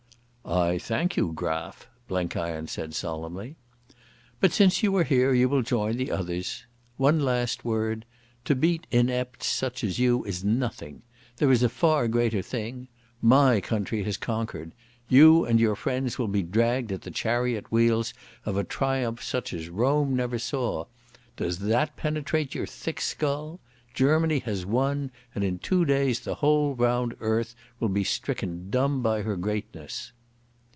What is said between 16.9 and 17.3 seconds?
at the